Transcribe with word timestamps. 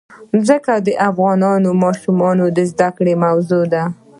ځمکه 0.45 0.73
د 0.85 0.87
افغان 1.09 1.41
ماشومانو 1.83 2.45
د 2.55 2.59
زده 2.71 2.89
کړې 2.97 3.13
موضوع 3.25 3.63
ده. 3.73 3.83